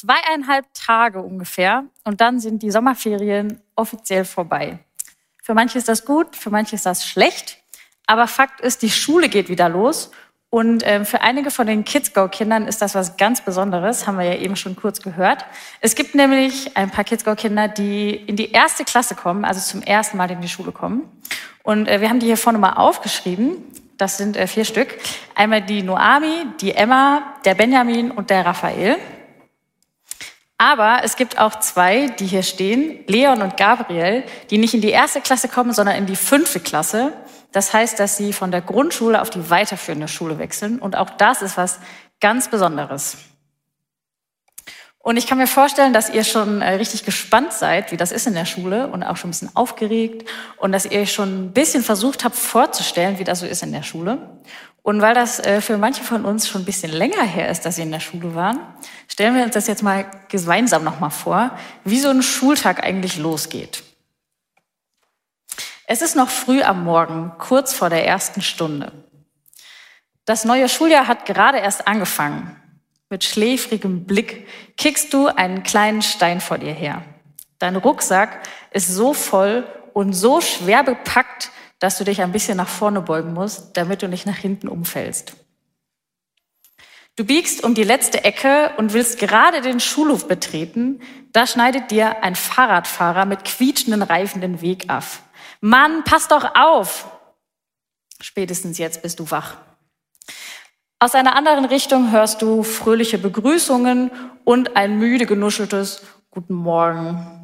[0.00, 4.78] Zweieinhalb Tage ungefähr und dann sind die Sommerferien offiziell vorbei.
[5.42, 7.58] Für manche ist das gut, für manche ist das schlecht,
[8.06, 10.10] aber Fakt ist, die Schule geht wieder los
[10.50, 14.36] und äh, für einige von den Kids-Go-Kindern ist das was ganz Besonderes, haben wir ja
[14.36, 15.44] eben schon kurz gehört.
[15.80, 20.16] Es gibt nämlich ein paar Kids-Go-Kinder, die in die erste Klasse kommen, also zum ersten
[20.16, 21.02] Mal in die Schule kommen.
[21.62, 23.56] Und äh, wir haben die hier vorne mal aufgeschrieben.
[23.98, 24.96] Das sind äh, vier Stück.
[25.34, 28.96] Einmal die Noami, die Emma, der Benjamin und der Raphael.
[30.58, 34.90] Aber es gibt auch zwei, die hier stehen, Leon und Gabriel, die nicht in die
[34.90, 37.12] erste Klasse kommen, sondern in die fünfte Klasse.
[37.52, 40.80] Das heißt, dass sie von der Grundschule auf die weiterführende Schule wechseln.
[40.80, 41.78] Und auch das ist was
[42.20, 43.18] ganz Besonderes.
[45.08, 48.26] Und ich kann mir vorstellen, dass ihr schon äh, richtig gespannt seid, wie das ist
[48.26, 51.82] in der Schule und auch schon ein bisschen aufgeregt und dass ihr schon ein bisschen
[51.82, 54.18] versucht habt vorzustellen, wie das so ist in der Schule.
[54.88, 57.76] Und weil das äh, für manche von uns schon ein bisschen länger her ist, dass
[57.76, 58.58] sie in der Schule waren,
[59.06, 61.50] stellen wir uns das jetzt mal gemeinsam nochmal vor,
[61.84, 63.82] wie so ein Schultag eigentlich losgeht.
[65.86, 68.92] Es ist noch früh am Morgen, kurz vor der ersten Stunde.
[70.24, 72.56] Das neue Schuljahr hat gerade erst angefangen.
[73.10, 77.02] Mit schläfrigem Blick kickst du einen kleinen Stein vor dir her.
[77.58, 78.38] Dein Rucksack
[78.70, 83.32] ist so voll und so schwer bepackt, dass du dich ein bisschen nach vorne beugen
[83.32, 85.34] musst, damit du nicht nach hinten umfällst.
[87.16, 91.00] Du biegst um die letzte Ecke und willst gerade den Schulhof betreten,
[91.32, 95.04] da schneidet dir ein Fahrradfahrer mit quietschenden Reifen den Weg ab.
[95.60, 97.10] Mann, pass doch auf!
[98.20, 99.56] Spätestens jetzt bist du wach.
[101.00, 104.10] Aus einer anderen Richtung hörst du fröhliche Begrüßungen
[104.44, 107.37] und ein müde genuscheltes Guten Morgen.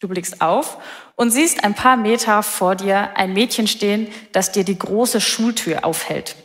[0.00, 0.78] Du blickst auf
[1.14, 5.84] und siehst ein paar Meter vor dir ein Mädchen stehen, das dir die große Schultür
[5.84, 6.36] aufhält.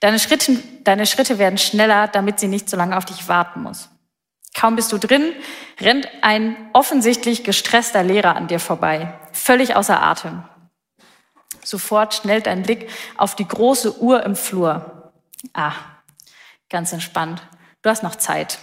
[0.00, 3.88] Deine Schritte, deine Schritte werden schneller, damit sie nicht so lange auf dich warten muss.
[4.54, 5.32] Kaum bist du drin,
[5.80, 10.42] rennt ein offensichtlich gestresster Lehrer an dir vorbei, völlig außer Atem.
[11.62, 15.12] Sofort schnellt dein Blick auf die große Uhr im Flur.
[15.52, 15.74] Ah,
[16.68, 17.42] ganz entspannt.
[17.82, 18.58] Du hast noch Zeit.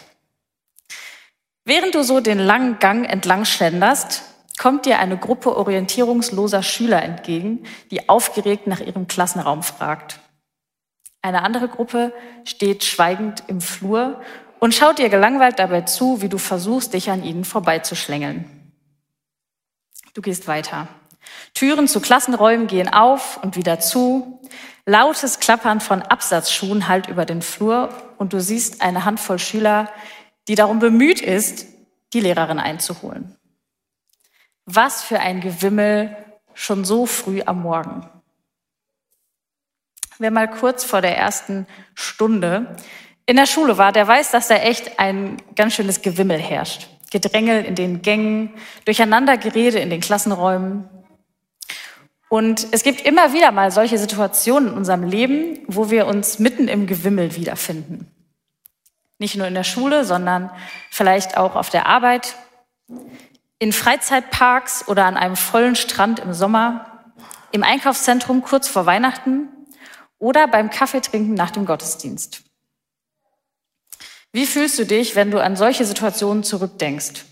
[1.67, 4.23] Während du so den langen Gang entlang schlenderst,
[4.57, 10.21] kommt dir eine Gruppe orientierungsloser Schüler entgegen, die aufgeregt nach ihrem Klassenraum fragt.
[11.21, 12.13] Eine andere Gruppe
[12.45, 14.21] steht schweigend im Flur
[14.59, 18.45] und schaut dir gelangweilt dabei zu, wie du versuchst, dich an ihnen vorbeizuschlängeln.
[20.13, 20.87] Du gehst weiter.
[21.53, 24.39] Türen zu Klassenräumen gehen auf und wieder zu.
[24.85, 29.89] Lautes Klappern von Absatzschuhen hallt über den Flur und du siehst eine Handvoll Schüler,
[30.47, 31.67] die darum bemüht ist,
[32.13, 33.35] die Lehrerin einzuholen.
[34.65, 36.15] Was für ein Gewimmel
[36.53, 38.09] schon so früh am Morgen.
[40.19, 42.75] Wer mal kurz vor der ersten Stunde
[43.25, 46.87] in der Schule war, der weiß, dass da echt ein ganz schönes Gewimmel herrscht.
[47.11, 48.53] Gedrängel in den Gängen,
[48.85, 50.89] Durcheinandergerede in den Klassenräumen.
[52.29, 56.67] Und es gibt immer wieder mal solche Situationen in unserem Leben, wo wir uns mitten
[56.67, 58.11] im Gewimmel wiederfinden.
[59.19, 60.51] Nicht nur in der Schule, sondern
[60.91, 62.35] vielleicht auch auf der Arbeit,
[63.59, 67.03] in Freizeitparks oder an einem vollen Strand im Sommer,
[67.51, 69.49] im Einkaufszentrum kurz vor Weihnachten
[70.19, 72.43] oder beim Kaffeetrinken nach dem Gottesdienst.
[74.31, 77.25] Wie fühlst du dich, wenn du an solche Situationen zurückdenkst?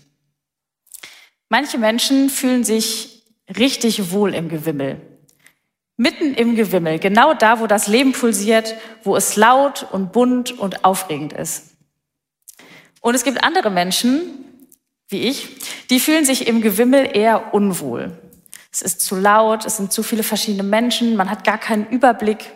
[1.48, 3.22] Manche Menschen fühlen sich
[3.56, 5.00] richtig wohl im Gewimmel.
[5.96, 8.74] Mitten im Gewimmel, genau da, wo das Leben pulsiert,
[9.04, 11.75] wo es laut und bunt und aufregend ist.
[13.00, 14.20] Und es gibt andere Menschen,
[15.08, 15.48] wie ich,
[15.90, 18.18] die fühlen sich im Gewimmel eher unwohl.
[18.72, 22.52] Es ist zu laut, es sind zu viele verschiedene Menschen, man hat gar keinen Überblick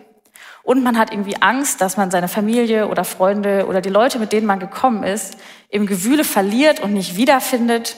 [0.62, 4.32] und man hat irgendwie Angst, dass man seine Familie oder Freunde oder die Leute, mit
[4.32, 5.36] denen man gekommen ist,
[5.68, 7.96] im Gewühle verliert und nicht wiederfindet.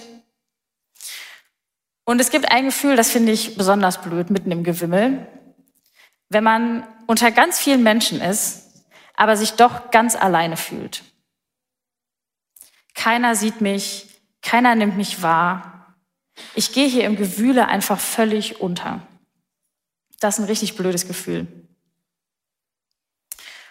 [2.05, 5.27] Und es gibt ein Gefühl, das finde ich besonders blöd, mitten im Gewimmel,
[6.29, 8.85] wenn man unter ganz vielen Menschen ist,
[9.17, 11.03] aber sich doch ganz alleine fühlt.
[12.95, 14.07] Keiner sieht mich,
[14.43, 15.95] keiner nimmt mich wahr.
[16.55, 19.01] Ich gehe hier im Gewühle einfach völlig unter.
[20.21, 21.47] Das ist ein richtig blödes Gefühl.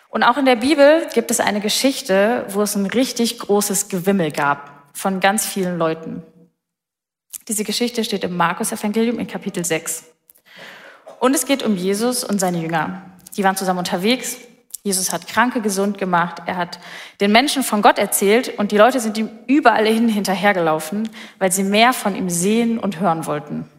[0.09, 4.31] Und auch in der Bibel gibt es eine Geschichte, wo es ein richtig großes Gewimmel
[4.31, 6.21] gab von ganz vielen Leuten.
[7.47, 10.06] Diese Geschichte steht im Markus-Evangelium in Kapitel 6.
[11.19, 13.03] Und es geht um Jesus und seine Jünger.
[13.38, 14.38] Die waren zusammen unterwegs.
[14.83, 16.41] Jesus hat Kranke gesund gemacht.
[16.47, 16.79] Er hat
[17.19, 21.63] den Menschen von Gott erzählt und die Leute sind ihm überall hin hinterhergelaufen, weil sie
[21.63, 23.69] mehr von ihm sehen und hören wollten.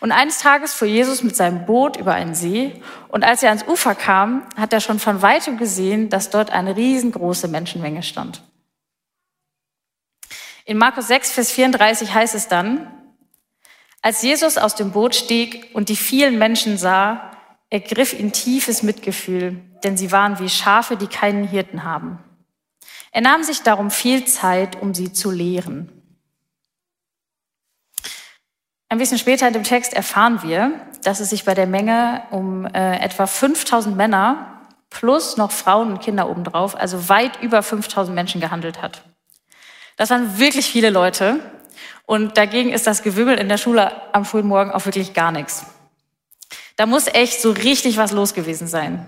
[0.00, 3.66] Und eines Tages fuhr Jesus mit seinem Boot über einen See und als er ans
[3.66, 8.42] Ufer kam, hat er schon von weitem gesehen, dass dort eine riesengroße Menschenmenge stand.
[10.64, 12.92] In Markus 6, Vers 34 heißt es dann,
[14.00, 17.32] als Jesus aus dem Boot stieg und die vielen Menschen sah,
[17.70, 22.18] ergriff ihn tiefes Mitgefühl, denn sie waren wie Schafe, die keinen Hirten haben.
[23.10, 25.90] Er nahm sich darum viel Zeit, um sie zu lehren.
[28.90, 30.72] Ein bisschen später in dem Text erfahren wir,
[31.02, 36.00] dass es sich bei der Menge um äh, etwa 5000 Männer plus noch Frauen und
[36.00, 39.02] Kinder obendrauf, also weit über 5000 Menschen gehandelt hat.
[39.96, 41.40] Das waren wirklich viele Leute
[42.06, 45.66] und dagegen ist das Gewimmel in der Schule am frühen Morgen auch wirklich gar nichts.
[46.76, 49.06] Da muss echt so richtig was los gewesen sein.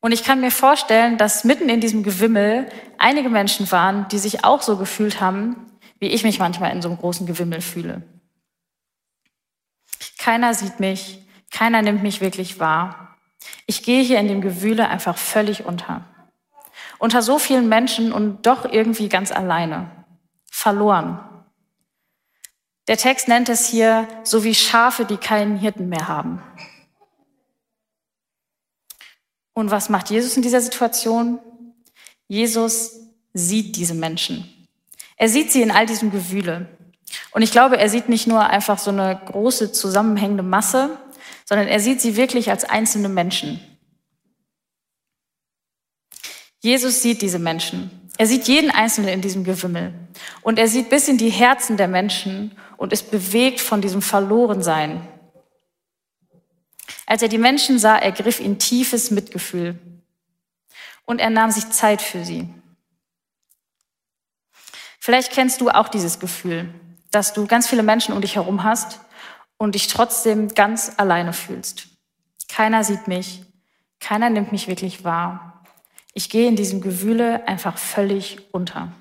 [0.00, 2.68] Und ich kann mir vorstellen, dass mitten in diesem Gewimmel
[2.98, 5.56] einige Menschen waren, die sich auch so gefühlt haben,
[5.98, 8.02] wie ich mich manchmal in so einem großen Gewimmel fühle.
[10.18, 11.18] Keiner sieht mich,
[11.50, 13.16] keiner nimmt mich wirklich wahr.
[13.66, 16.04] Ich gehe hier in dem Gewühle einfach völlig unter.
[16.98, 19.90] Unter so vielen Menschen und doch irgendwie ganz alleine.
[20.50, 21.20] Verloren.
[22.88, 26.42] Der Text nennt es hier so wie Schafe, die keinen Hirten mehr haben.
[29.60, 31.38] Und was macht Jesus in dieser Situation?
[32.28, 32.92] Jesus
[33.34, 34.48] sieht diese Menschen.
[35.16, 36.66] Er sieht sie in all diesem Gewühle.
[37.32, 40.96] Und ich glaube, er sieht nicht nur einfach so eine große zusammenhängende Masse,
[41.44, 43.60] sondern er sieht sie wirklich als einzelne Menschen.
[46.60, 47.90] Jesus sieht diese Menschen.
[48.16, 49.92] Er sieht jeden Einzelnen in diesem Gewimmel.
[50.40, 55.06] Und er sieht bis in die Herzen der Menschen und ist bewegt von diesem Verlorensein.
[57.10, 59.78] Als er die Menschen sah, ergriff ihn tiefes Mitgefühl.
[61.04, 62.48] Und er nahm sich Zeit für sie.
[65.00, 66.72] Vielleicht kennst du auch dieses Gefühl
[67.10, 69.00] dass du ganz viele Menschen um dich herum hast
[69.56, 71.88] und dich trotzdem ganz alleine fühlst.
[72.48, 73.42] Keiner sieht mich,
[74.00, 75.64] keiner nimmt mich wirklich wahr.
[76.14, 78.92] Ich gehe in diesem Gewühle einfach völlig unter.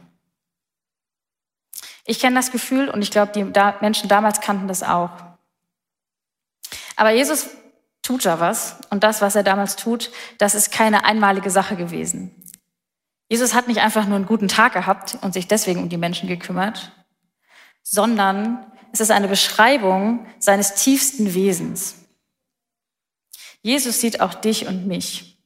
[2.06, 3.44] Ich kenne das Gefühl und ich glaube, die
[3.82, 5.12] Menschen damals kannten das auch.
[6.96, 7.50] Aber Jesus
[8.10, 10.10] tut da was und das, was er damals tut,
[10.40, 12.32] das ist keine einmalige Sache gewesen.
[13.28, 16.28] Jesus hat nicht einfach nur einen guten Tag gehabt und sich deswegen um die Menschen
[16.28, 16.92] gekümmert,
[17.84, 21.98] sondern es ist eine Beschreibung seines tiefsten Wesens.
[23.62, 25.40] Jesus sieht auch dich und mich.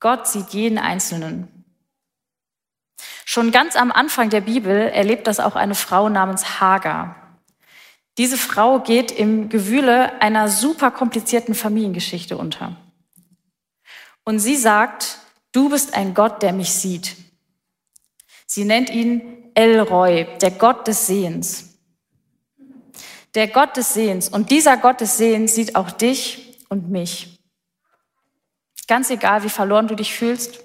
[0.00, 1.66] Gott sieht jeden Einzelnen.
[3.26, 7.27] Schon ganz am Anfang der Bibel erlebt das auch eine Frau namens Hagar.
[8.18, 12.76] Diese Frau geht im Gewühle einer super komplizierten Familiengeschichte unter.
[14.24, 15.18] Und sie sagt,
[15.52, 17.16] du bist ein Gott, der mich sieht.
[18.44, 21.78] Sie nennt ihn Elroy, der Gott des Sehens.
[23.36, 24.28] Der Gott des Sehens.
[24.28, 27.38] Und dieser Gott des Sehens sieht auch dich und mich.
[28.88, 30.58] Ganz egal, wie verloren du dich fühlst,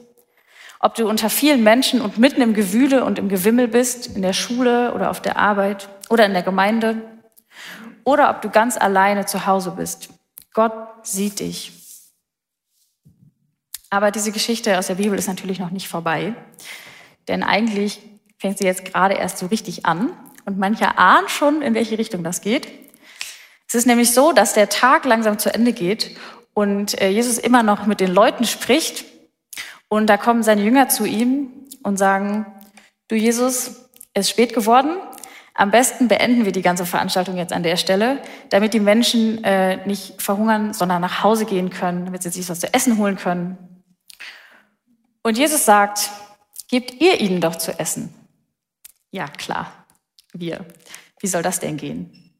[0.79, 4.33] ob du unter vielen Menschen und mitten im Gewühle und im Gewimmel bist, in der
[4.33, 7.12] Schule oder auf der Arbeit oder in der Gemeinde,
[8.03, 10.09] oder ob du ganz alleine zu Hause bist.
[10.53, 11.71] Gott sieht dich.
[13.89, 16.33] Aber diese Geschichte aus der Bibel ist natürlich noch nicht vorbei.
[17.27, 18.01] Denn eigentlich
[18.39, 20.11] fängt sie jetzt gerade erst so richtig an
[20.45, 22.67] und mancher ahnt schon, in welche Richtung das geht.
[23.67, 26.15] Es ist nämlich so, dass der Tag langsam zu Ende geht
[26.53, 29.05] und äh, Jesus immer noch mit den Leuten spricht
[29.87, 31.49] und da kommen seine Jünger zu ihm
[31.83, 32.45] und sagen,
[33.07, 34.97] du Jesus, es ist spät geworden,
[35.55, 38.19] am besten beenden wir die ganze Veranstaltung jetzt an der Stelle,
[38.49, 42.59] damit die Menschen äh, nicht verhungern, sondern nach Hause gehen können, damit sie sich was
[42.59, 43.57] zu essen holen können.
[45.21, 46.09] Und Jesus sagt,
[46.69, 48.13] gebt ihr ihnen doch zu essen.
[49.11, 49.71] Ja, klar,
[50.33, 50.65] wir.
[51.19, 52.33] Wie soll das denn gehen?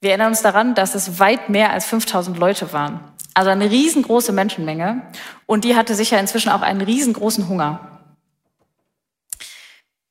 [0.00, 3.00] Wir erinnern uns daran, dass es weit mehr als 5000 Leute waren.
[3.34, 5.02] Also eine riesengroße Menschenmenge.
[5.46, 7.97] Und die hatte sicher inzwischen auch einen riesengroßen Hunger.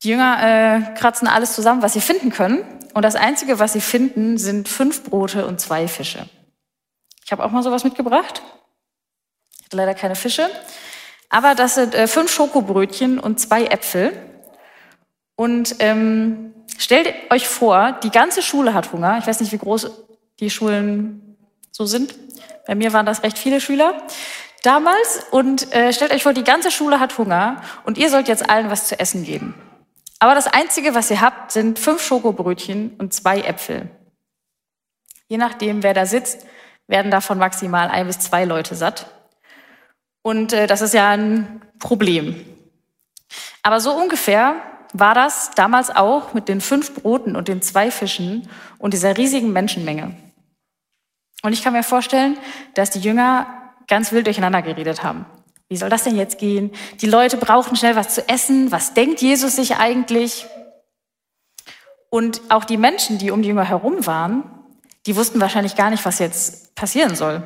[0.04, 2.64] Die Jünger äh, kratzen alles zusammen, was sie finden können.
[2.94, 6.28] Und das Einzige, was sie finden, sind fünf Brote und zwei Fische.
[7.26, 8.42] Ich habe auch mal sowas mitgebracht.
[9.60, 10.50] Ich hatte leider keine Fische.
[11.30, 14.14] Aber das sind äh, fünf Schokobrötchen und zwei Äpfel.
[15.36, 19.18] Und ähm, stellt euch vor, die ganze Schule hat Hunger.
[19.20, 19.92] Ich weiß nicht, wie groß
[20.40, 21.38] die Schulen
[21.72, 22.16] so sind.
[22.66, 24.02] Bei mir waren das recht viele Schüler.
[24.64, 28.50] damals und äh, stellt euch vor, die ganze Schule hat Hunger und ihr sollt jetzt
[28.50, 29.54] allen was zu essen geben.
[30.20, 33.90] Aber das Einzige, was ihr habt, sind fünf Schokobrötchen und zwei Äpfel.
[35.28, 36.46] Je nachdem, wer da sitzt,
[36.88, 39.12] werden davon maximal ein bis zwei Leute satt.
[40.24, 42.46] Und äh, das ist ja ein Problem.
[43.62, 44.56] Aber so ungefähr
[44.94, 49.52] war das damals auch mit den fünf Broten und den zwei Fischen und dieser riesigen
[49.52, 50.16] Menschenmenge.
[51.44, 52.38] Und ich kann mir vorstellen,
[52.74, 53.48] dass die Jünger
[53.88, 55.26] ganz wild durcheinander geredet haben.
[55.70, 56.72] Wie soll das denn jetzt gehen?
[57.02, 58.72] Die Leute brauchen schnell was zu essen.
[58.72, 60.46] Was denkt Jesus sich eigentlich?
[62.10, 64.44] Und auch die Menschen, die um die Jünger herum waren,
[65.06, 67.44] die wussten wahrscheinlich gar nicht, was jetzt passieren soll.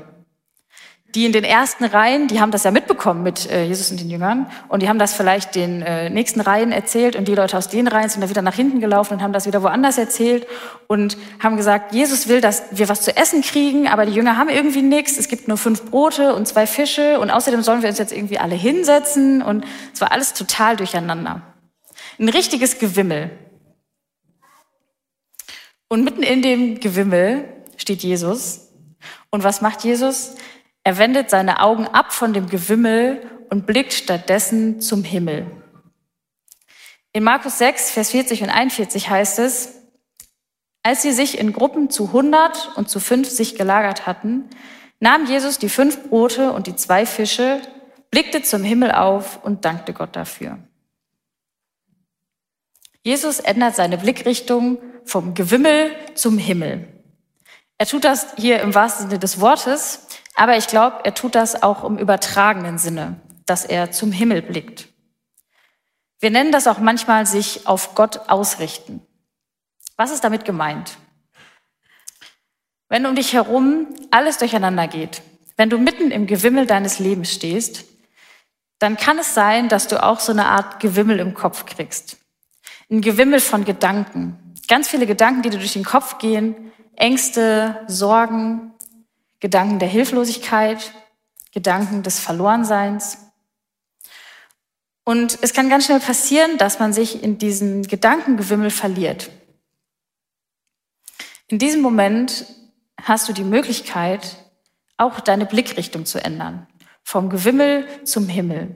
[1.13, 4.09] Die in den ersten Reihen, die haben das ja mitbekommen mit äh, Jesus und den
[4.09, 7.67] Jüngern und die haben das vielleicht den äh, nächsten Reihen erzählt und die Leute aus
[7.67, 10.47] den Reihen sind dann wieder nach hinten gelaufen und haben das wieder woanders erzählt
[10.87, 14.49] und haben gesagt, Jesus will, dass wir was zu essen kriegen, aber die Jünger haben
[14.49, 15.17] irgendwie nichts.
[15.17, 18.39] Es gibt nur fünf Brote und zwei Fische und außerdem sollen wir uns jetzt irgendwie
[18.39, 21.41] alle hinsetzen und es war alles total durcheinander.
[22.19, 23.31] Ein richtiges Gewimmel.
[25.89, 27.43] Und mitten in dem Gewimmel
[27.75, 28.69] steht Jesus.
[29.29, 30.35] Und was macht Jesus?
[30.83, 35.45] Er wendet seine Augen ab von dem Gewimmel und blickt stattdessen zum Himmel.
[37.13, 39.81] In Markus 6, Vers 40 und 41 heißt es,
[40.83, 44.49] als sie sich in Gruppen zu 100 und zu 50 gelagert hatten,
[44.99, 47.61] nahm Jesus die fünf Brote und die zwei Fische,
[48.09, 50.57] blickte zum Himmel auf und dankte Gott dafür.
[53.03, 56.87] Jesus ändert seine Blickrichtung vom Gewimmel zum Himmel.
[57.77, 61.61] Er tut das hier im wahrsten Sinne des Wortes, aber ich glaube, er tut das
[61.61, 64.87] auch im übertragenen Sinne, dass er zum Himmel blickt.
[66.19, 69.01] Wir nennen das auch manchmal sich auf Gott ausrichten.
[69.97, 70.97] Was ist damit gemeint?
[72.89, 75.21] Wenn um dich herum alles durcheinander geht,
[75.57, 77.85] wenn du mitten im Gewimmel deines Lebens stehst,
[78.79, 82.17] dann kann es sein, dass du auch so eine Art Gewimmel im Kopf kriegst.
[82.89, 88.73] Ein Gewimmel von Gedanken, Ganz viele Gedanken, die dir durch den Kopf gehen, Ängste, Sorgen,
[89.41, 90.93] Gedanken der Hilflosigkeit,
[91.51, 93.17] Gedanken des Verlorenseins.
[95.03, 99.31] Und es kann ganz schnell passieren, dass man sich in diesem Gedankengewimmel verliert.
[101.47, 102.45] In diesem Moment
[103.01, 104.37] hast du die Möglichkeit,
[104.95, 106.67] auch deine Blickrichtung zu ändern.
[107.03, 108.75] Vom Gewimmel zum Himmel.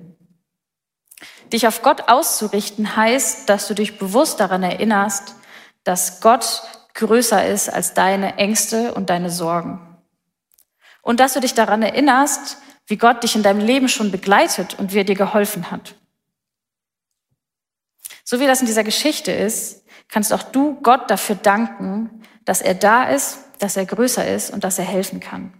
[1.53, 5.35] Dich auf Gott auszurichten heißt, dass du dich bewusst daran erinnerst,
[5.83, 6.63] dass Gott
[6.95, 9.84] größer ist als deine Ängste und deine Sorgen.
[11.05, 12.57] Und dass du dich daran erinnerst,
[12.87, 15.93] wie Gott dich in deinem Leben schon begleitet und wie er dir geholfen hat.
[18.23, 22.73] So wie das in dieser Geschichte ist, kannst auch du Gott dafür danken, dass er
[22.73, 25.53] da ist, dass er größer ist und dass er helfen kann.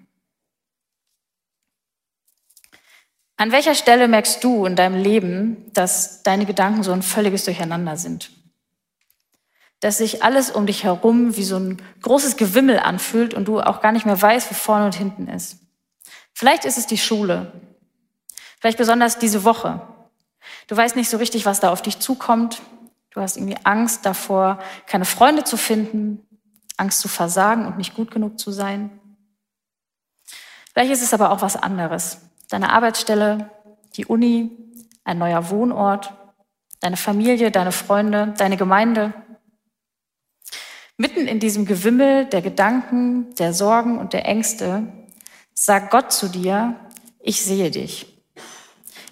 [3.37, 7.97] An welcher Stelle merkst du in deinem Leben, dass deine Gedanken so ein völliges Durcheinander
[7.97, 8.31] sind?
[9.85, 13.81] Dass sich alles um dich herum wie so ein großes Gewimmel anfühlt und du auch
[13.81, 15.59] gar nicht mehr weißt, wo vorne und hinten ist.
[16.33, 17.51] Vielleicht ist es die Schule.
[18.59, 19.87] Vielleicht besonders diese Woche.
[20.65, 22.63] Du weißt nicht so richtig, was da auf dich zukommt.
[23.11, 26.25] Du hast irgendwie Angst davor, keine Freunde zu finden,
[26.77, 28.89] Angst zu versagen und nicht gut genug zu sein.
[30.73, 32.21] Vielleicht ist es aber auch was anderes.
[32.49, 33.51] Deine Arbeitsstelle,
[33.97, 34.49] die Uni,
[35.03, 36.11] ein neuer Wohnort,
[36.79, 39.13] deine Familie, deine Freunde, deine Gemeinde,
[40.97, 44.87] Mitten in diesem Gewimmel der Gedanken, der Sorgen und der Ängste
[45.53, 46.79] sagt Gott zu dir,
[47.19, 48.07] ich sehe dich.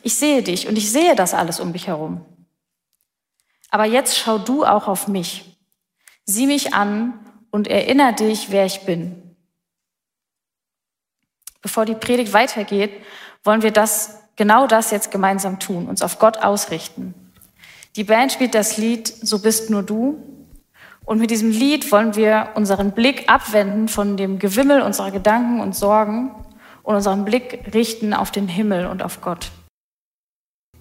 [0.01, 2.25] Ich sehe dich und ich sehe das alles um dich herum.
[3.69, 5.57] Aber jetzt schau du auch auf mich.
[6.25, 7.19] Sieh mich an
[7.51, 9.35] und erinnere dich, wer ich bin.
[11.61, 12.91] Bevor die Predigt weitergeht,
[13.43, 17.13] wollen wir das, genau das jetzt gemeinsam tun, uns auf Gott ausrichten.
[17.95, 20.32] Die Band spielt das Lied So bist nur du
[21.05, 25.75] und mit diesem Lied wollen wir unseren Blick abwenden von dem Gewimmel unserer Gedanken und
[25.75, 26.31] Sorgen
[26.83, 29.51] und unseren Blick richten auf den Himmel und auf Gott.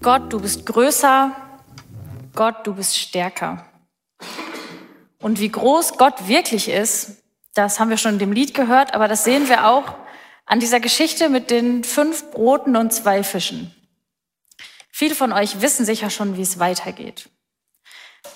[0.01, 1.33] Gott, du bist größer.
[2.35, 3.65] Gott, du bist stärker.
[5.21, 7.23] Und wie groß Gott wirklich ist,
[7.55, 9.95] das haben wir schon in dem Lied gehört, aber das sehen wir auch
[10.47, 13.73] an dieser Geschichte mit den fünf Broten und zwei Fischen.
[14.91, 17.29] Viele von euch wissen sicher schon, wie es weitergeht.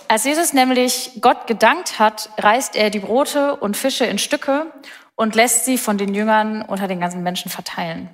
[0.09, 4.73] Als Jesus nämlich Gott gedankt hat, reißt er die Brote und Fische in Stücke
[5.15, 8.11] und lässt sie von den Jüngern unter den ganzen Menschen verteilen.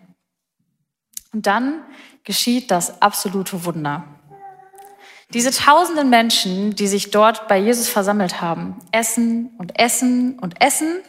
[1.32, 1.82] Und dann
[2.24, 4.04] geschieht das absolute Wunder.
[5.32, 11.00] Diese tausenden Menschen, die sich dort bei Jesus versammelt haben, essen und essen und essen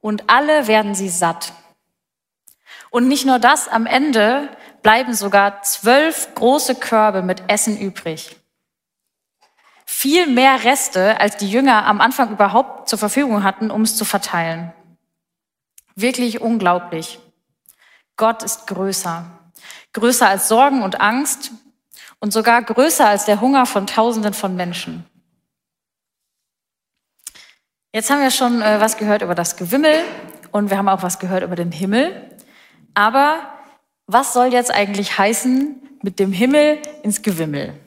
[0.00, 1.52] und alle werden sie satt.
[2.90, 4.50] Und nicht nur das, am Ende
[4.82, 8.36] bleiben sogar zwölf große Körbe mit Essen übrig.
[9.88, 14.04] Viel mehr Reste, als die Jünger am Anfang überhaupt zur Verfügung hatten, um es zu
[14.04, 14.72] verteilen.
[15.94, 17.20] Wirklich unglaublich.
[18.16, 19.24] Gott ist größer.
[19.92, 21.52] Größer als Sorgen und Angst
[22.18, 25.06] und sogar größer als der Hunger von Tausenden von Menschen.
[27.92, 30.02] Jetzt haben wir schon äh, was gehört über das Gewimmel
[30.50, 32.30] und wir haben auch was gehört über den Himmel.
[32.92, 33.38] Aber
[34.06, 37.78] was soll jetzt eigentlich heißen mit dem Himmel ins Gewimmel?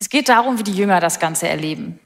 [0.00, 1.98] Es geht darum, wie die Jünger das Ganze erleben.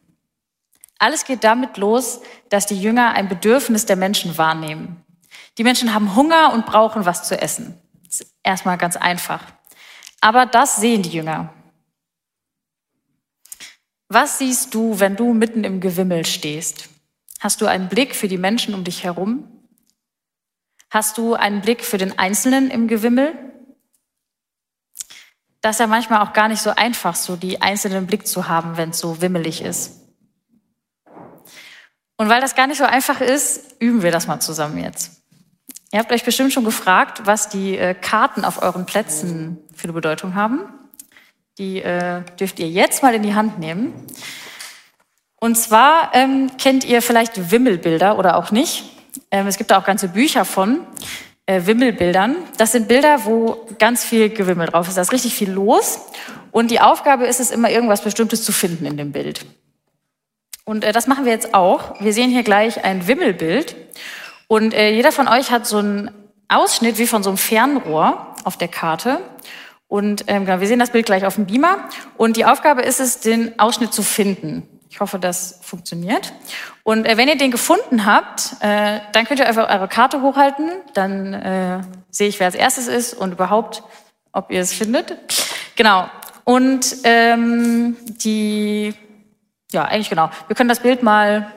[0.98, 5.04] Alles geht damit los, dass die Jünger ein Bedürfnis der Menschen wahrnehmen.
[5.58, 7.78] Die Menschen haben Hunger und brauchen was zu essen.
[8.04, 9.42] Das ist erstmal ganz einfach.
[10.20, 11.52] Aber das sehen die Jünger.
[14.08, 16.88] Was siehst du, wenn du mitten im Gewimmel stehst?
[17.40, 19.48] Hast du einen Blick für die Menschen um dich herum?
[20.90, 23.51] Hast du einen Blick für den Einzelnen im Gewimmel?
[25.62, 28.76] Das ist ja manchmal auch gar nicht so einfach, so die einzelnen Blick zu haben,
[28.76, 30.00] wenn es so wimmelig ist.
[32.16, 35.22] Und weil das gar nicht so einfach ist, üben wir das mal zusammen jetzt.
[35.92, 39.92] Ihr habt euch bestimmt schon gefragt, was die äh, Karten auf euren Plätzen für eine
[39.92, 40.60] Bedeutung haben.
[41.58, 43.92] Die äh, dürft ihr jetzt mal in die Hand nehmen.
[45.36, 48.84] Und zwar ähm, kennt ihr vielleicht Wimmelbilder oder auch nicht.
[49.30, 50.86] Ähm, es gibt da auch ganze Bücher von
[51.46, 52.36] äh, Wimmelbildern.
[52.56, 54.96] Das sind Bilder, wo ganz viel Gewimmel drauf ist.
[54.96, 56.00] Da ist richtig viel los.
[56.50, 59.44] Und die Aufgabe ist es immer, irgendwas Bestimmtes zu finden in dem Bild.
[60.64, 62.00] Und äh, das machen wir jetzt auch.
[62.00, 63.74] Wir sehen hier gleich ein Wimmelbild.
[64.46, 66.10] Und äh, jeder von euch hat so einen
[66.48, 69.20] Ausschnitt wie von so einem Fernrohr auf der Karte.
[69.88, 71.88] Und ähm, genau, wir sehen das Bild gleich auf dem Beamer.
[72.16, 74.71] Und die Aufgabe ist es, den Ausschnitt zu finden.
[74.92, 76.34] Ich hoffe, das funktioniert.
[76.82, 80.70] Und äh, wenn ihr den gefunden habt, äh, dann könnt ihr einfach eure Karte hochhalten.
[80.92, 83.82] Dann äh, sehe ich, wer als erstes ist und überhaupt,
[84.32, 85.16] ob ihr es findet.
[85.76, 86.10] Genau.
[86.44, 88.92] Und ähm, die,
[89.72, 90.28] ja, eigentlich genau.
[90.46, 91.50] Wir können das Bild mal,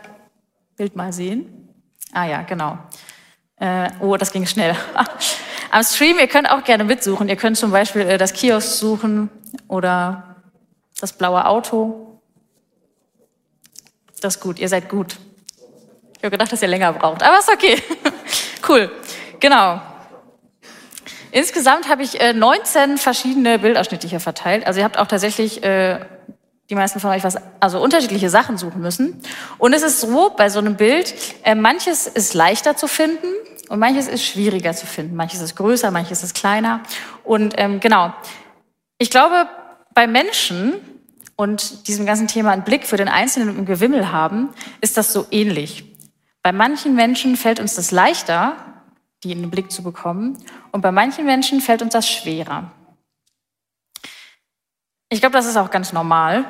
[0.78, 1.76] Bild mal sehen.
[2.14, 2.78] Ah ja, genau.
[3.58, 4.78] Äh, oh, das ging schnell.
[5.72, 7.28] Am Stream, ihr könnt auch gerne mitsuchen.
[7.28, 9.30] Ihr könnt zum Beispiel äh, das Kiosk suchen
[9.68, 10.38] oder
[11.02, 12.05] das blaue Auto.
[14.22, 15.18] Das ist gut, ihr seid gut.
[16.18, 17.82] Ich habe gedacht, dass ihr länger braucht, aber ist okay.
[18.70, 18.92] cool,
[19.40, 19.82] genau.
[21.32, 24.66] Insgesamt habe ich äh, 19 verschiedene Bildausschnitte hier verteilt.
[24.66, 26.00] Also ihr habt auch tatsächlich äh,
[26.70, 29.22] die meisten von euch was, also unterschiedliche Sachen suchen müssen.
[29.58, 33.28] Und es ist so, bei so einem Bild, äh, manches ist leichter zu finden
[33.70, 35.16] und manches ist schwieriger zu finden.
[35.16, 36.82] Manches ist größer, manches ist kleiner.
[37.24, 38.14] Und ähm, genau,
[38.98, 39.48] ich glaube,
[39.94, 40.74] bei Menschen
[41.36, 44.50] und diesem ganzen Thema einen Blick für den Einzelnen im Gewimmel haben,
[44.82, 45.84] ist das so ähnlich.
[46.42, 48.56] Bei manchen Menschen fällt uns das leichter,
[49.24, 50.38] die in den Blick zu bekommen,
[50.72, 52.72] und bei manchen Menschen fällt uns das schwerer.
[55.10, 56.46] Ich glaube, das ist auch ganz normal.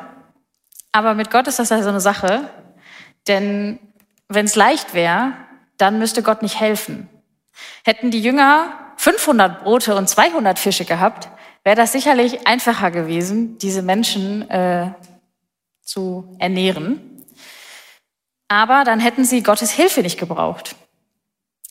[0.91, 2.49] Aber mit Gott ist das ja so eine Sache.
[3.27, 3.79] Denn
[4.29, 5.33] wenn es leicht wäre,
[5.77, 7.09] dann müsste Gott nicht helfen.
[7.83, 11.29] Hätten die Jünger 500 Brote und 200 Fische gehabt,
[11.65, 14.93] wäre das sicherlich einfacher gewesen, diese Menschen äh,
[15.81, 17.25] zu ernähren.
[18.47, 20.75] Aber dann hätten sie Gottes Hilfe nicht gebraucht.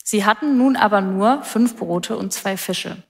[0.02, 3.02] Sie hatten nun aber nur fünf Brote und zwei Fische.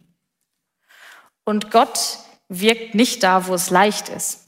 [1.45, 2.19] Und Gott
[2.49, 4.43] wirkt nicht da, wo es leicht ist.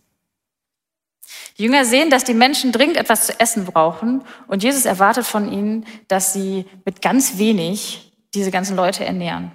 [1.57, 5.51] Die Jünger sehen, dass die Menschen dringend etwas zu essen brauchen und Jesus erwartet von
[5.51, 9.53] ihnen, dass sie mit ganz wenig diese ganzen Leute ernähren.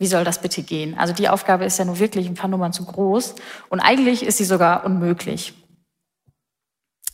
[0.00, 0.96] Wie soll das bitte gehen?
[0.96, 3.34] Also die Aufgabe ist ja nur wirklich ein paar Nummern zu groß
[3.68, 5.52] und eigentlich ist sie sogar unmöglich.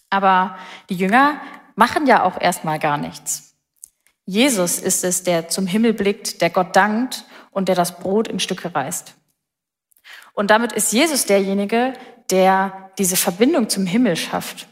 [0.08, 0.56] Aber
[0.88, 1.40] die Jünger
[1.74, 3.56] machen ja auch erstmal gar nichts.
[4.24, 8.38] Jesus ist es, der zum Himmel blickt, der Gott dankt und der das Brot in
[8.38, 9.14] Stücke reißt.
[10.32, 11.92] Und damit ist Jesus derjenige,
[12.30, 14.68] der diese Verbindung zum Himmel schafft,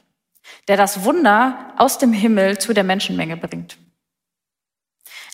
[0.69, 3.77] der das Wunder aus dem Himmel zu der Menschenmenge bringt.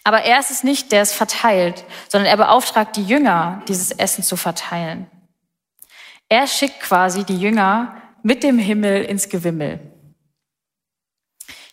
[0.04, 4.24] Aber er ist es nicht, der es verteilt, sondern er beauftragt die Jünger, dieses Essen
[4.24, 5.06] zu verteilen.
[6.28, 9.80] Er schickt quasi die Jünger mit dem Himmel ins Gewimmel.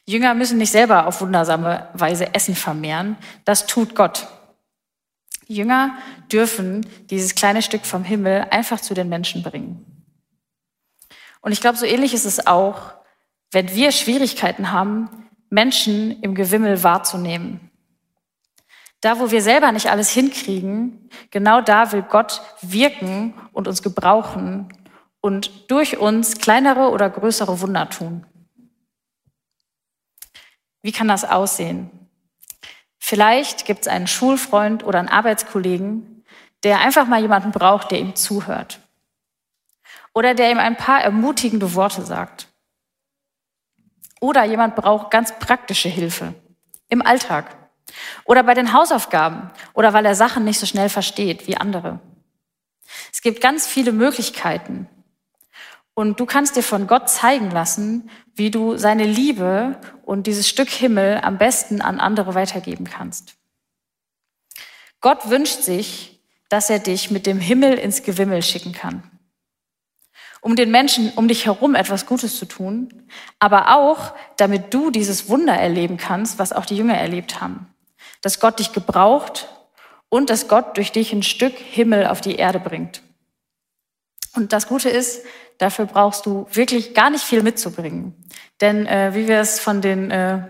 [0.05, 4.27] Jünger müssen nicht selber auf wundersame Weise Essen vermehren, das tut Gott.
[5.47, 5.97] Jünger
[6.31, 9.85] dürfen dieses kleine Stück vom Himmel einfach zu den Menschen bringen.
[11.41, 12.93] Und ich glaube, so ähnlich ist es auch,
[13.51, 15.09] wenn wir Schwierigkeiten haben,
[15.49, 17.66] Menschen im Gewimmel wahrzunehmen.
[19.01, 24.69] Da, wo wir selber nicht alles hinkriegen, genau da will Gott wirken und uns gebrauchen
[25.21, 28.25] und durch uns kleinere oder größere Wunder tun.
[30.81, 31.91] Wie kann das aussehen?
[32.97, 36.25] Vielleicht gibt es einen Schulfreund oder einen Arbeitskollegen,
[36.63, 38.79] der einfach mal jemanden braucht, der ihm zuhört.
[40.13, 42.47] Oder der ihm ein paar ermutigende Worte sagt.
[44.19, 46.33] Oder jemand braucht ganz praktische Hilfe
[46.89, 47.66] im Alltag.
[48.25, 49.51] Oder bei den Hausaufgaben.
[49.73, 51.99] Oder weil er Sachen nicht so schnell versteht wie andere.
[53.12, 54.88] Es gibt ganz viele Möglichkeiten.
[55.93, 60.69] Und du kannst dir von Gott zeigen lassen, wie du seine Liebe und dieses Stück
[60.69, 63.33] Himmel am besten an andere weitergeben kannst.
[65.01, 69.03] Gott wünscht sich, dass er dich mit dem Himmel ins Gewimmel schicken kann.
[70.41, 75.29] Um den Menschen um dich herum etwas Gutes zu tun, aber auch, damit du dieses
[75.29, 77.73] Wunder erleben kannst, was auch die Jünger erlebt haben.
[78.21, 79.47] Dass Gott dich gebraucht
[80.10, 83.01] und dass Gott durch dich ein Stück Himmel auf die Erde bringt.
[84.36, 85.23] Und das Gute ist,
[85.58, 88.13] dafür brauchst du wirklich gar nicht viel mitzubringen.
[88.62, 90.43] Denn äh, wie wir es von den äh,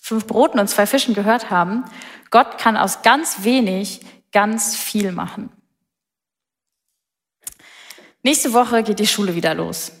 [0.00, 1.84] fünf Broten und zwei Fischen gehört haben,
[2.30, 4.00] Gott kann aus ganz wenig
[4.32, 5.50] ganz viel machen.
[8.22, 9.92] Nächste Woche geht die Schule wieder los.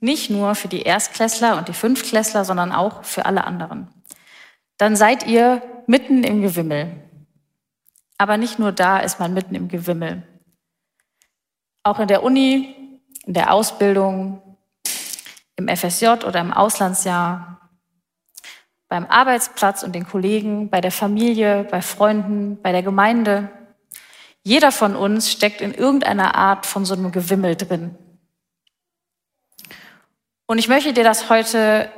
[0.00, 3.88] Nicht nur für die Erstklässler und die Fünftklässler, sondern auch für alle anderen.
[4.78, 7.00] Dann seid ihr mitten im Gewimmel.
[8.18, 10.22] Aber nicht nur da ist man mitten im Gewimmel.
[11.82, 14.56] Auch in der Uni, in der Ausbildung,
[15.56, 17.70] im FSJ oder im Auslandsjahr,
[18.88, 23.50] beim Arbeitsplatz und den Kollegen, bei der Familie, bei Freunden, bei der Gemeinde.
[24.42, 27.96] Jeder von uns steckt in irgendeiner Art von so einem Gewimmel drin.
[30.46, 31.90] Und ich möchte dir das heute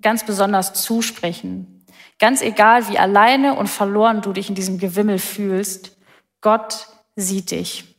[0.00, 1.73] ganz besonders zusprechen.
[2.18, 5.96] Ganz egal, wie alleine und verloren du dich in diesem Gewimmel fühlst,
[6.40, 7.96] Gott sieht dich.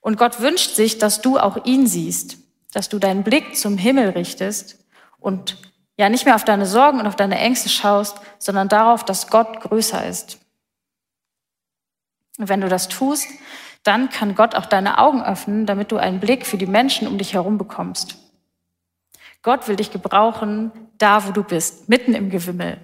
[0.00, 2.38] Und Gott wünscht sich, dass du auch ihn siehst,
[2.72, 4.78] dass du deinen Blick zum Himmel richtest
[5.18, 5.56] und
[5.96, 9.60] ja nicht mehr auf deine Sorgen und auf deine Ängste schaust, sondern darauf, dass Gott
[9.60, 10.38] größer ist.
[12.38, 13.28] Und wenn du das tust,
[13.82, 17.18] dann kann Gott auch deine Augen öffnen, damit du einen Blick für die Menschen um
[17.18, 18.16] dich herum bekommst.
[19.42, 22.78] Gott will dich gebrauchen, da wo du bist, mitten im Gewimmel.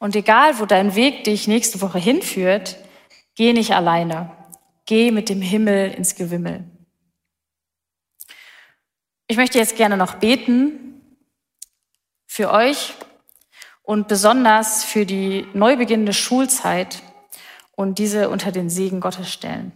[0.00, 2.76] Und egal, wo dein Weg dich nächste Woche hinführt,
[3.34, 4.36] geh nicht alleine,
[4.86, 6.64] geh mit dem Himmel ins Gewimmel.
[9.28, 11.00] Ich möchte jetzt gerne noch beten
[12.26, 12.94] für euch
[13.82, 17.02] und besonders für die neu beginnende Schulzeit
[17.72, 19.72] und diese unter den Segen Gottes stellen.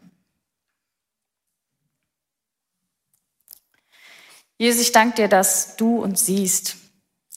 [4.59, 6.77] Jesus, ich danke dir, dass du uns siehst,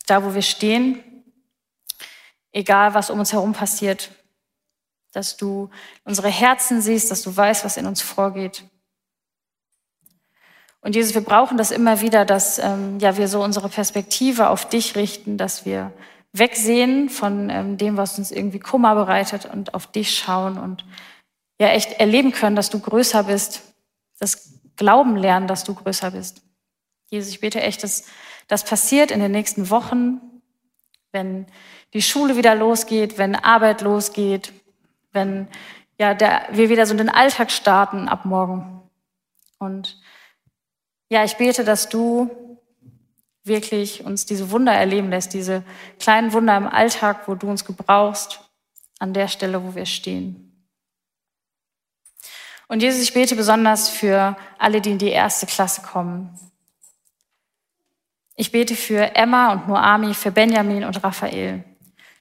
[0.09, 1.03] da wo wir stehen,
[2.51, 4.11] egal was um uns herum passiert,
[5.11, 5.69] dass du
[6.03, 8.63] unsere Herzen siehst, dass du weißt, was in uns vorgeht.
[10.81, 14.69] Und Jesus, wir brauchen das immer wieder, dass ähm, ja, wir so unsere Perspektive auf
[14.69, 15.91] dich richten, dass wir
[16.31, 20.85] wegsehen von ähm, dem, was uns irgendwie Kummer bereitet und auf dich schauen und
[21.59, 23.63] ja echt erleben können, dass du größer bist,
[24.19, 26.41] das Glauben lernen, dass du größer bist.
[27.09, 28.05] Jesus, ich bete echt, dass
[28.49, 30.19] das passiert in den nächsten Wochen,
[31.13, 31.45] wenn
[31.93, 34.51] die Schule wieder losgeht, wenn Arbeit losgeht,
[35.13, 35.47] wenn
[35.97, 38.81] ja, der, wir wieder so den Alltag starten ab morgen.
[39.59, 40.01] Und
[41.09, 42.29] ja, ich bete, dass du
[43.43, 45.63] wirklich uns diese Wunder erleben lässt, diese
[45.99, 48.41] kleinen Wunder im Alltag, wo du uns gebrauchst,
[48.99, 50.67] an der Stelle, wo wir stehen.
[52.67, 56.37] Und Jesus, ich bete besonders für alle, die in die erste Klasse kommen.
[58.39, 61.61] Ich bete für Emma und Noami, für Benjamin und Raphael.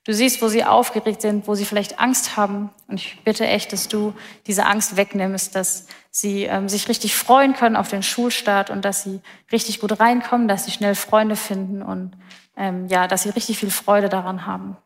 [0.03, 2.71] Du siehst, wo sie aufgeregt sind, wo sie vielleicht Angst haben.
[2.89, 4.13] Und ich bitte echt, dass du
[4.49, 9.05] diese Angst wegnimmst, dass sie ähm, sich richtig freuen können auf den Schulstart und dass
[9.05, 9.21] sie
[9.53, 12.17] richtig gut reinkommen, dass sie schnell Freunde finden und
[12.57, 14.77] ähm, ja, dass sie richtig viel Freude daran haben.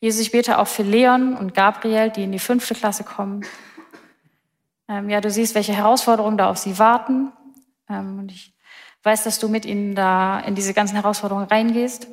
[0.00, 3.40] Jesus, ich bete auch für Leon und Gabriel, die in die fünfte Klasse kommen.
[4.86, 7.32] Ähm, ja, du siehst, welche Herausforderungen da auf sie warten.
[7.88, 8.52] Ähm, und ich
[9.02, 12.08] weiß, dass du mit ihnen da in diese ganzen Herausforderungen reingehst.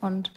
[0.00, 0.32] Und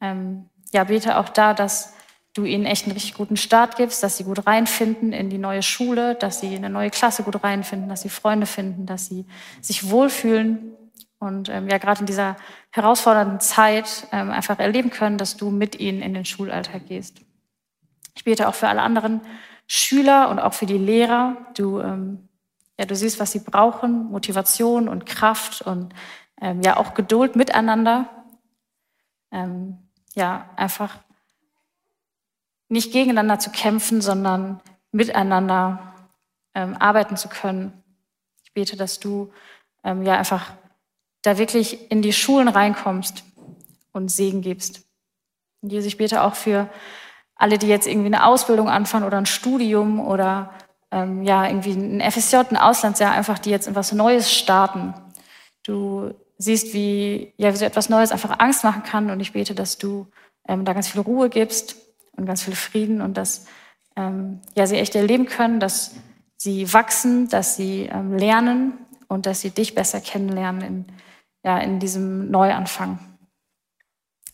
[0.00, 1.94] ähm, ja, bete auch da, dass
[2.34, 5.62] du ihnen echt einen richtig guten Start gibst, dass sie gut reinfinden in die neue
[5.62, 9.24] Schule, dass sie in eine neue Klasse gut reinfinden, dass sie Freunde finden, dass sie
[9.60, 10.74] sich wohlfühlen
[11.20, 12.36] und ähm, ja gerade in dieser
[12.70, 17.20] herausfordernden Zeit ähm, einfach erleben können, dass du mit ihnen in den Schulalltag gehst.
[18.16, 19.20] Ich bete auch für alle anderen
[19.66, 21.36] Schüler und auch für die Lehrer.
[21.56, 22.28] Du, ähm,
[22.86, 25.94] du siehst, was sie brauchen, Motivation und Kraft und
[26.40, 28.08] ähm, ja auch Geduld miteinander.
[29.30, 29.78] Ähm,
[30.14, 30.98] ja, einfach
[32.68, 34.60] nicht gegeneinander zu kämpfen, sondern
[34.92, 35.94] miteinander
[36.54, 37.72] ähm, arbeiten zu können.
[38.44, 39.32] Ich bete, dass du
[39.82, 40.52] ähm, ja einfach
[41.22, 43.24] da wirklich in die Schulen reinkommst
[43.92, 44.82] und Segen gibst.
[45.62, 46.68] Und Jesus, ich bete auch für
[47.34, 50.52] alle, die jetzt irgendwie eine Ausbildung anfangen oder ein Studium oder
[50.94, 54.94] ähm, ja, irgendwie ein FSJ, ein Auslandsjahr, einfach die jetzt etwas Neues starten.
[55.64, 59.56] Du siehst, wie, ja, wie so etwas Neues einfach Angst machen kann und ich bete,
[59.56, 60.06] dass du
[60.46, 61.76] ähm, da ganz viel Ruhe gibst
[62.16, 63.46] und ganz viel Frieden und dass
[63.96, 65.96] ähm, ja, sie echt erleben können, dass
[66.36, 68.74] sie wachsen, dass sie ähm, lernen
[69.08, 70.84] und dass sie dich besser kennenlernen in,
[71.42, 73.00] ja, in diesem Neuanfang.